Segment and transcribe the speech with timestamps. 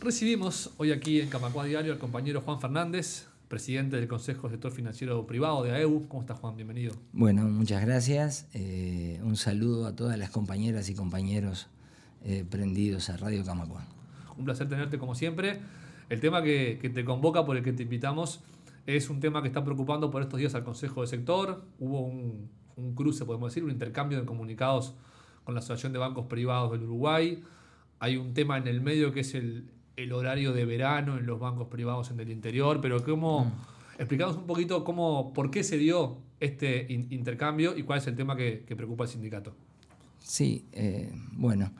[0.00, 5.26] Recibimos hoy aquí en Camacua Diario al compañero Juan Fernández, presidente del Consejo Sector Financiero
[5.26, 6.08] Privado de AEU.
[6.08, 6.56] ¿Cómo estás, Juan?
[6.56, 6.94] Bienvenido.
[7.12, 8.48] Bueno, muchas gracias.
[8.54, 11.68] Eh, un saludo a todas las compañeras y compañeros
[12.24, 13.84] eh, prendidos a Radio Camacua.
[14.38, 15.60] Un placer tenerte como siempre.
[16.08, 18.40] El tema que, te convoca, por el que te invitamos,
[18.86, 21.62] es un tema que está preocupando por estos días al Consejo de Sector.
[21.78, 24.94] Hubo un, un cruce, podemos decir, un intercambio de comunicados
[25.44, 27.42] con la Asociación de Bancos Privados del Uruguay.
[27.98, 29.68] Hay un tema en el medio que es el,
[30.02, 33.52] el horario de verano en los bancos privados en el interior, pero cómo, mm.
[33.98, 38.34] explicamos un poquito cómo, por qué se dio este intercambio y cuál es el tema
[38.36, 39.54] que, preocupa al sindicato.
[40.22, 41.72] Sí, eh, bueno,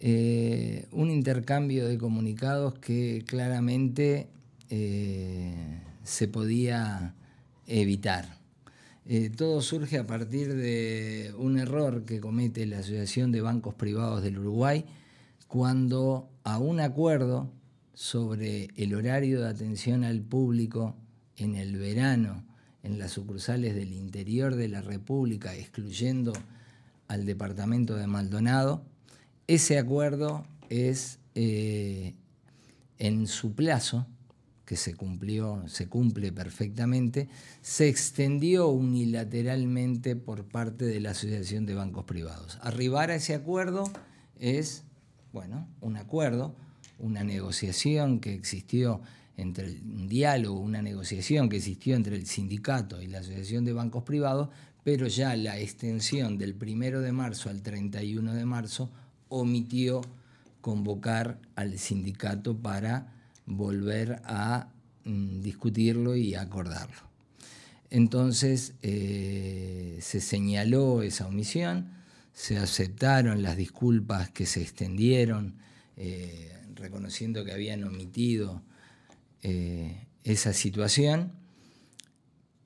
[0.00, 4.28] eh, un intercambio de comunicados que claramente
[4.68, 7.14] eh, se podía
[7.66, 8.38] evitar.
[9.36, 14.38] todo surge a partir de un error que comete la Asociación de Bancos Privados del
[14.38, 14.84] Uruguay
[15.46, 17.50] cuando a un acuerdo
[17.94, 20.96] sobre el horario de atención al público
[21.36, 22.44] en el verano
[22.82, 26.32] en las sucursales del interior de la República, excluyendo
[27.08, 28.82] al departamento de Maldonado,
[29.46, 32.14] ese acuerdo es eh,
[32.98, 34.06] en su plazo,
[34.64, 37.28] que se cumplió, se cumple perfectamente,
[37.60, 42.56] se extendió unilateralmente por parte de la Asociación de Bancos Privados.
[42.62, 43.90] Arribar a ese acuerdo
[44.38, 44.84] es,
[45.32, 46.54] bueno, un acuerdo,
[47.00, 49.00] una negociación que existió
[49.36, 54.04] entre un diálogo, una negociación que existió entre el sindicato y la Asociación de Bancos
[54.04, 54.50] Privados,
[54.84, 58.90] pero ya la extensión del primero de marzo al 31 de marzo
[59.28, 60.02] omitió
[60.60, 63.14] convocar al sindicato para
[63.46, 64.68] volver a
[65.04, 67.08] mm, discutirlo y acordarlo.
[67.90, 71.90] Entonces eh, se señaló esa omisión,
[72.32, 75.56] se aceptaron las disculpas que se extendieron
[75.96, 78.62] eh, reconociendo que habían omitido
[79.42, 81.32] eh, esa situación,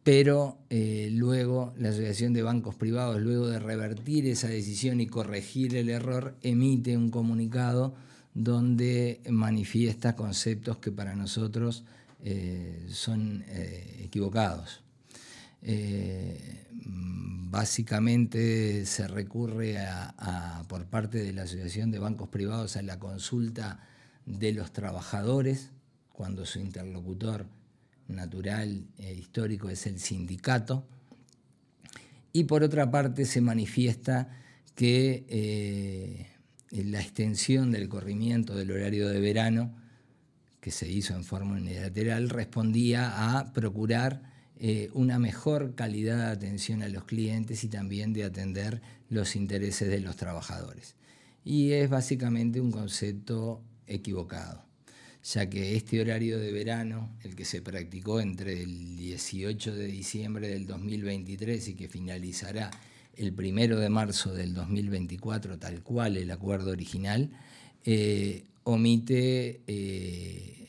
[0.03, 5.77] pero eh, luego la Asociación de Bancos Privados, luego de revertir esa decisión y corregir
[5.77, 7.95] el error, emite un comunicado
[8.35, 11.85] donde manifiesta conceptos que para nosotros
[12.25, 14.83] eh, son equivocados.
[17.51, 19.79] básicamente se recurre
[20.69, 23.81] por parte de la Asociación de Bancos Privados a la consulta
[24.27, 25.71] de los trabajadores,
[26.13, 27.47] cuando su interlocutor
[28.09, 30.87] natural e histórico es el sindicato,
[32.33, 34.29] y por otra parte se manifiesta
[34.75, 36.27] que eh,
[36.71, 39.75] la extensión del corrimiento del horario de verano,
[40.61, 44.23] que se hizo en forma unilateral, respondía a procurar
[44.57, 49.89] eh, una mejor calidad de atención a los clientes y también de atender los intereses
[49.89, 50.97] de los trabajadores.
[51.45, 54.65] Y es básicamente un concepto equivocado,
[55.23, 60.49] ya que este horario de verano, el que se practicó entre el 18 de diciembre
[60.49, 62.71] del 2023 y que finalizará
[63.17, 67.31] el 1 de marzo del 2024, tal cual el acuerdo original,
[67.85, 70.69] eh, omite eh,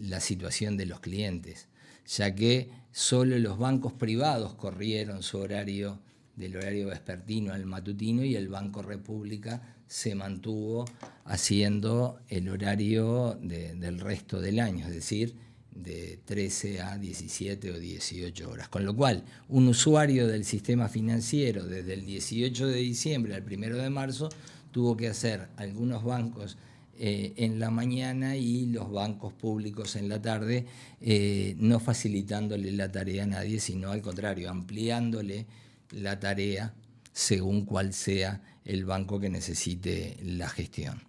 [0.00, 1.68] la situación de los clientes,
[2.06, 6.00] ya que solo los bancos privados corrieron su horario
[6.36, 10.84] del horario vespertino al matutino y el Banco República se mantuvo
[11.24, 15.34] haciendo el horario del resto del año, es decir,
[15.74, 18.68] de 13 a 17 o 18 horas.
[18.68, 23.78] Con lo cual, un usuario del sistema financiero desde el 18 de diciembre al 1
[23.78, 24.28] de marzo
[24.70, 26.56] tuvo que hacer algunos bancos
[26.96, 30.66] eh, en la mañana y los bancos públicos en la tarde,
[31.00, 35.46] eh, no facilitándole la tarea a nadie, sino al contrario, ampliándole
[35.90, 36.74] la tarea
[37.12, 38.40] según cuál sea
[38.70, 41.02] el banco que necesite la gestión.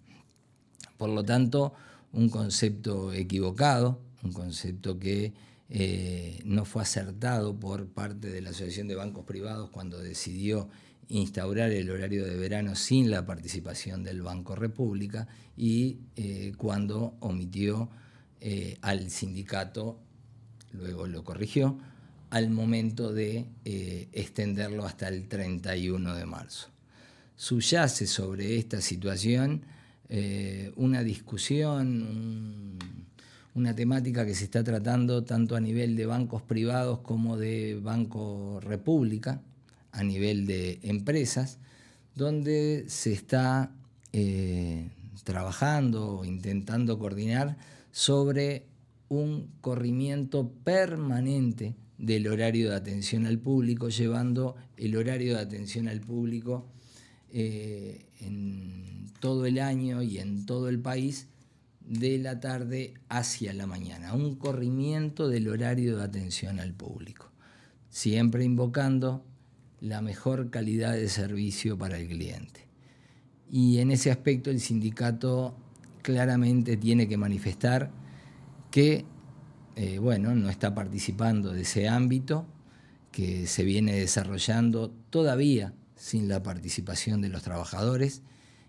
[0.96, 1.72] Por lo tanto,
[2.12, 5.32] un concepto equivocado, un concepto que
[5.70, 10.68] eh, no fue acertado por parte de la Asociación de Bancos Privados cuando decidió
[11.08, 17.88] instaurar el horario de verano sin la participación del Banco República y eh, cuando omitió
[18.40, 20.00] eh, al sindicato,
[20.72, 21.78] luego lo corrigió,
[22.30, 23.46] al momento de
[24.12, 26.71] extenderlo hasta el 31 de marzo.
[27.36, 29.62] Subyace sobre esta situación
[30.14, 32.78] eh, una discusión,
[33.54, 38.60] una temática que se está tratando tanto a nivel de bancos privados como de Banco
[38.60, 39.40] República,
[39.90, 41.58] a nivel de empresas,
[42.14, 43.72] donde se está
[44.12, 44.90] eh,
[45.24, 47.56] trabajando o intentando coordinar
[47.90, 48.66] sobre
[49.08, 56.02] un corrimiento permanente del horario de atención al público, llevando el horario de atención al
[56.02, 56.66] público
[57.32, 61.28] eh, en todo el año y en todo el país
[61.80, 67.30] de la tarde hacia la mañana, un corrimiento del horario de atención al público,
[67.90, 69.24] siempre invocando
[69.80, 72.66] la mejor calidad de servicio para el cliente.
[73.50, 75.56] Y en ese aspecto el sindicato
[76.02, 77.90] claramente tiene que manifestar
[78.70, 79.04] que
[79.74, 82.46] eh, bueno, no está participando de ese ámbito
[83.10, 88.22] que se viene desarrollando todavía sin la participación de los trabajadores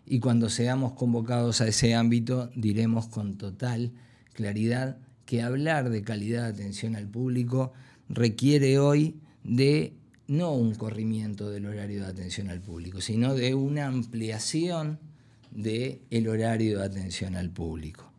[0.06, 3.92] y cuando seamos convocados a ese ámbito diremos con total
[4.34, 7.74] claridad que hablar de calidad de atención al público
[8.08, 9.94] requiere hoy de
[10.28, 15.00] no un corrimiento del horario de atención al público, sino de una ampliación
[15.50, 18.12] del el horario de atención al público.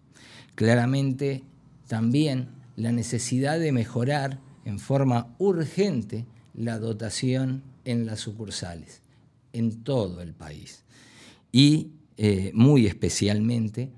[0.57, 1.45] Claramente
[1.87, 9.03] también la necesidad de mejorar en forma urgente la dotación en las sucursales,
[9.53, 10.83] en todo el país.
[11.53, 13.91] Y eh, muy especialmente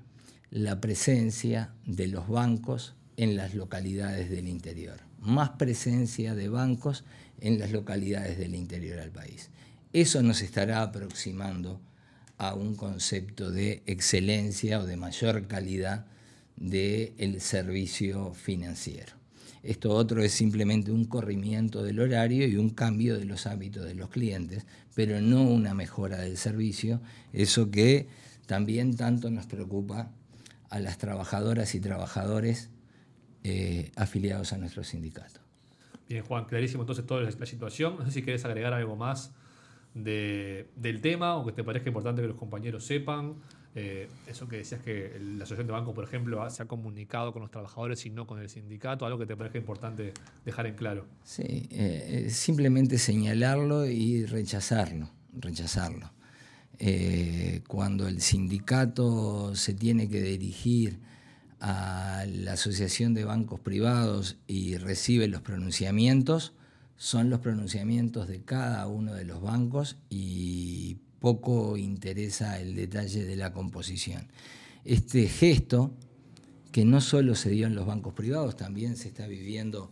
[0.49, 4.99] la presencia de los bancos en las localidades del interior.
[5.19, 7.03] Más presencia de bancos
[7.41, 9.49] en las localidades del interior del país.
[9.93, 11.81] Eso nos estará aproximando
[12.37, 16.05] a un concepto de excelencia o de mayor calidad
[16.55, 19.16] del servicio financiero.
[19.67, 23.95] Esto otro es simplemente un corrimiento del horario y un cambio de los hábitos de
[23.95, 24.65] los clientes,
[24.95, 27.01] pero no una mejora del servicio,
[27.33, 28.07] eso que
[28.45, 30.09] también tanto nos preocupa
[30.69, 32.69] a las trabajadoras y trabajadores
[33.43, 35.41] eh, afiliados a nuestro sindicato.
[36.07, 37.97] Bien, Juan, clarísimo entonces toda la situación.
[37.99, 39.33] No sé si quieres agregar algo más
[39.93, 43.35] del tema o que te parezca importante que los compañeros sepan.
[43.79, 47.43] Eh, eso que decías que la Asociación de Bancos, por ejemplo, se ha comunicado con
[47.43, 50.13] los trabajadores y no con el sindicato, algo que te parezca importante
[50.43, 51.05] dejar en claro.
[51.23, 56.11] Sí, eh, simplemente señalarlo y rechazarlo, rechazarlo.
[56.79, 60.97] Eh, cuando el sindicato se tiene que dirigir
[61.59, 66.53] a la Asociación de Bancos Privados y recibe los pronunciamientos,
[66.95, 70.97] son los pronunciamientos de cada uno de los bancos y
[71.27, 74.29] poco interesa el detalle de la composición.
[74.85, 75.91] Este gesto,
[76.71, 79.91] que no solo se dio en los bancos privados, también se está viviendo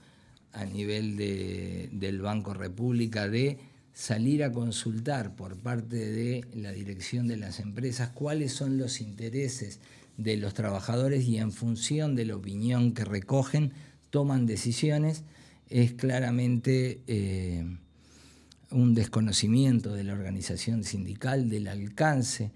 [0.53, 3.59] a nivel del Banco República, de
[3.91, 9.81] salir a consultar por parte de la dirección de las empresas cuáles son los intereses
[10.15, 13.73] de los trabajadores y en función de la opinión que recogen
[14.09, 15.25] toman decisiones,
[15.67, 17.01] es claramente...
[17.07, 17.77] Eh,
[18.71, 22.51] un desconocimiento de la organización sindical, del alcance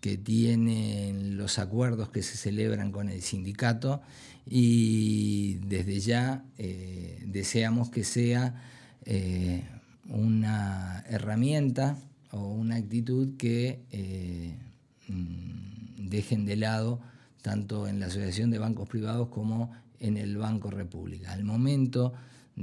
[0.00, 4.00] que tienen los acuerdos que se celebran con el sindicato
[4.46, 8.62] y desde ya eh, deseamos que sea
[9.04, 9.62] eh,
[10.08, 11.96] una herramienta
[12.32, 14.54] o una actitud que eh,
[15.08, 17.00] mm, dejen de lado
[17.42, 21.32] tanto en la Asociación de Bancos Privados como en el Banco República.
[21.32, 22.12] Al momento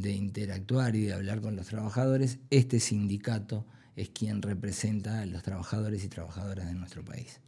[0.02, 3.66] de interactuar y de hablar con los trabajadores, este sindicato
[3.96, 7.42] es quien representa a los trabajadores y trabajadoras de nuestro país.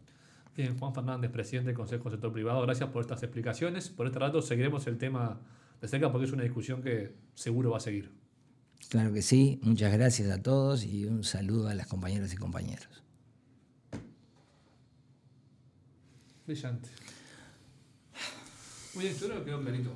[0.55, 3.89] Bien, Juan Fernández, presidente del Consejo Sector Privado, gracias por estas explicaciones.
[3.89, 5.39] Por este rato seguiremos el tema
[5.79, 8.11] de cerca porque es una discusión que seguro va a seguir.
[8.89, 13.03] Claro que sí, muchas gracias a todos y un saludo a las compañeras y compañeros.
[16.47, 16.89] Brillante.
[18.95, 19.91] Muy bien, yo creo que quedó clarito.